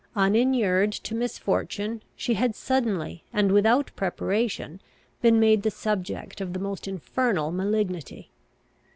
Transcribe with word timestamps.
Uninured 0.15 0.91
to 0.93 1.13
misfortune, 1.13 2.01
she 2.15 2.33
had 2.33 2.55
suddenly 2.55 3.23
and 3.31 3.51
without 3.51 3.91
preparation 3.95 4.81
been 5.21 5.39
made 5.39 5.61
the 5.61 5.69
subject 5.69 6.41
of 6.41 6.53
the 6.53 6.59
most 6.59 6.87
infernal 6.87 7.51
malignity. 7.51 8.31